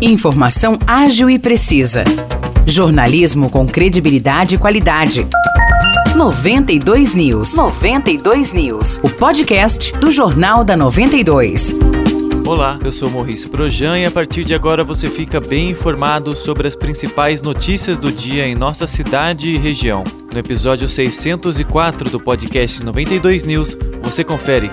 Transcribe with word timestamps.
Informação 0.00 0.76
ágil 0.86 1.30
e 1.30 1.38
precisa. 1.38 2.04
Jornalismo 2.66 3.48
com 3.48 3.66
credibilidade 3.66 4.56
e 4.56 4.58
qualidade. 4.58 5.26
92 6.16 7.14
News. 7.14 7.54
92 7.54 8.52
News. 8.52 8.98
O 9.02 9.08
podcast 9.08 9.96
do 9.98 10.10
Jornal 10.10 10.64
da 10.64 10.76
92. 10.76 11.76
Olá, 12.44 12.78
eu 12.84 12.92
sou 12.92 13.08
Maurício 13.08 13.48
Projan 13.48 13.98
e 13.98 14.04
a 14.04 14.10
partir 14.10 14.44
de 14.44 14.52
agora 14.52 14.84
você 14.84 15.08
fica 15.08 15.40
bem 15.40 15.70
informado 15.70 16.36
sobre 16.36 16.66
as 16.66 16.74
principais 16.74 17.40
notícias 17.40 17.98
do 17.98 18.12
dia 18.12 18.46
em 18.46 18.54
nossa 18.54 18.86
cidade 18.86 19.48
e 19.48 19.56
região. 19.56 20.04
No 20.32 20.38
episódio 20.38 20.88
604 20.88 22.10
do 22.10 22.20
podcast 22.20 22.84
92 22.84 23.44
News, 23.44 23.78
você 24.02 24.22
confere 24.24 24.70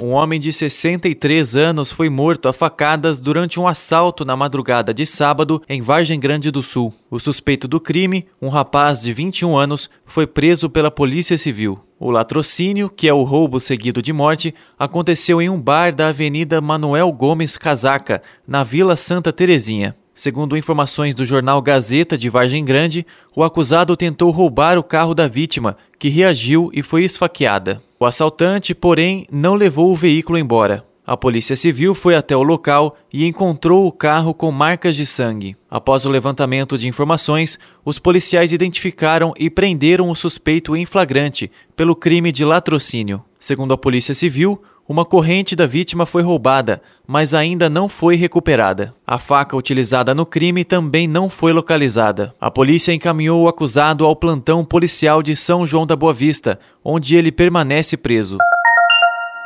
um 0.00 0.12
homem 0.12 0.40
de 0.40 0.50
63 0.52 1.54
anos 1.56 1.92
foi 1.92 2.08
morto 2.08 2.48
a 2.48 2.52
facadas 2.52 3.20
durante 3.20 3.60
um 3.60 3.68
assalto 3.68 4.24
na 4.24 4.34
madrugada 4.34 4.94
de 4.94 5.04
sábado 5.04 5.62
em 5.68 5.82
Vargem 5.82 6.18
Grande 6.18 6.50
do 6.50 6.62
Sul. 6.62 6.92
O 7.10 7.20
suspeito 7.20 7.68
do 7.68 7.78
crime, 7.78 8.26
um 8.40 8.48
rapaz 8.48 9.02
de 9.02 9.12
21 9.12 9.56
anos, 9.56 9.90
foi 10.06 10.26
preso 10.26 10.70
pela 10.70 10.90
Polícia 10.90 11.36
Civil. 11.36 11.78
O 11.98 12.10
latrocínio, 12.10 12.88
que 12.88 13.08
é 13.08 13.12
o 13.12 13.24
roubo 13.24 13.60
seguido 13.60 14.00
de 14.00 14.10
morte, 14.10 14.54
aconteceu 14.78 15.42
em 15.42 15.50
um 15.50 15.60
bar 15.60 15.92
da 15.92 16.08
Avenida 16.08 16.60
Manuel 16.60 17.12
Gomes 17.12 17.58
Casaca, 17.58 18.22
na 18.48 18.64
Vila 18.64 18.96
Santa 18.96 19.30
Terezinha. 19.30 19.94
Segundo 20.20 20.54
informações 20.54 21.14
do 21.14 21.24
jornal 21.24 21.62
Gazeta 21.62 22.18
de 22.18 22.28
Vargem 22.28 22.62
Grande, 22.62 23.06
o 23.34 23.42
acusado 23.42 23.96
tentou 23.96 24.30
roubar 24.30 24.76
o 24.76 24.84
carro 24.84 25.14
da 25.14 25.26
vítima, 25.26 25.78
que 25.98 26.10
reagiu 26.10 26.70
e 26.74 26.82
foi 26.82 27.04
esfaqueada. 27.04 27.80
O 27.98 28.04
assaltante, 28.04 28.74
porém, 28.74 29.24
não 29.32 29.54
levou 29.54 29.90
o 29.90 29.96
veículo 29.96 30.36
embora. 30.36 30.84
A 31.06 31.16
Polícia 31.16 31.56
Civil 31.56 31.94
foi 31.94 32.14
até 32.14 32.36
o 32.36 32.42
local 32.42 32.98
e 33.10 33.26
encontrou 33.26 33.86
o 33.86 33.90
carro 33.90 34.34
com 34.34 34.52
marcas 34.52 34.94
de 34.94 35.06
sangue. 35.06 35.56
Após 35.70 36.04
o 36.04 36.10
levantamento 36.10 36.76
de 36.76 36.86
informações, 36.86 37.58
os 37.82 37.98
policiais 37.98 38.52
identificaram 38.52 39.32
e 39.38 39.48
prenderam 39.48 40.10
o 40.10 40.14
suspeito 40.14 40.76
em 40.76 40.84
flagrante 40.84 41.50
pelo 41.74 41.96
crime 41.96 42.30
de 42.30 42.44
latrocínio. 42.44 43.24
Segundo 43.38 43.72
a 43.72 43.78
Polícia 43.78 44.12
Civil, 44.12 44.60
uma 44.90 45.04
corrente 45.04 45.54
da 45.54 45.68
vítima 45.68 46.04
foi 46.04 46.20
roubada, 46.20 46.82
mas 47.06 47.32
ainda 47.32 47.70
não 47.70 47.88
foi 47.88 48.16
recuperada. 48.16 48.92
A 49.06 49.18
faca 49.18 49.56
utilizada 49.56 50.12
no 50.16 50.26
crime 50.26 50.64
também 50.64 51.06
não 51.06 51.30
foi 51.30 51.52
localizada. 51.52 52.34
A 52.40 52.50
polícia 52.50 52.92
encaminhou 52.92 53.40
o 53.40 53.46
acusado 53.46 54.04
ao 54.04 54.16
plantão 54.16 54.64
policial 54.64 55.22
de 55.22 55.36
São 55.36 55.64
João 55.64 55.86
da 55.86 55.94
Boa 55.94 56.12
Vista, 56.12 56.58
onde 56.84 57.14
ele 57.14 57.30
permanece 57.30 57.96
preso. 57.96 58.36